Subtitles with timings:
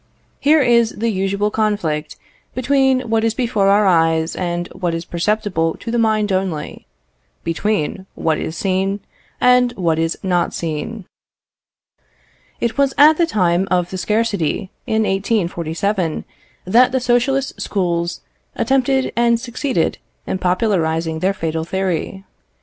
[0.39, 2.15] Here is the usual conflict
[2.55, 6.87] between what is before our eyes and what is perceptible to the mind only;
[7.43, 9.01] between what is seen
[9.39, 11.05] and what is not seen.
[12.59, 16.25] It was at the time of the scarcity, in 1847,
[16.65, 18.21] that the Socialist schools
[18.55, 22.25] attempted and succeeded in popularizing their fatal theory.